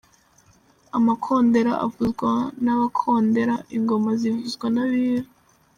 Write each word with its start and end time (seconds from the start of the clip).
Amakondera 0.97 1.71
avuzwa 1.85 2.31
n’Abakondera, 2.63 3.55
Ingoma 3.75 4.09
zikavuzwa 4.21 4.65
n’Abiru. 4.75 5.29